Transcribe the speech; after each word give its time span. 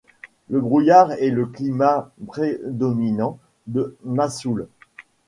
Le 0.49 0.59
brouillard 0.61 1.11
est 1.11 1.29
le 1.29 1.45
climat 1.45 2.09
prédominant 2.25 3.37
de 3.67 3.95
Masouleh. 4.03 4.65